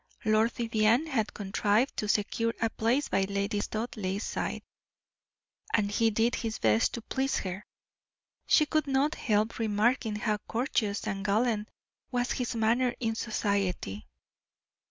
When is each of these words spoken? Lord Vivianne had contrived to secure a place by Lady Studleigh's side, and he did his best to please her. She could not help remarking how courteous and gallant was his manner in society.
Lord 0.25 0.51
Vivianne 0.55 1.05
had 1.05 1.31
contrived 1.31 1.95
to 1.97 2.07
secure 2.07 2.55
a 2.59 2.71
place 2.71 3.07
by 3.07 3.21
Lady 3.29 3.59
Studleigh's 3.61 4.23
side, 4.23 4.63
and 5.75 5.91
he 5.91 6.09
did 6.09 6.33
his 6.33 6.57
best 6.57 6.95
to 6.95 7.03
please 7.03 7.37
her. 7.37 7.63
She 8.47 8.65
could 8.65 8.87
not 8.87 9.13
help 9.13 9.59
remarking 9.59 10.15
how 10.15 10.39
courteous 10.49 11.05
and 11.05 11.23
gallant 11.23 11.69
was 12.09 12.31
his 12.31 12.55
manner 12.55 12.95
in 12.99 13.13
society. 13.13 14.07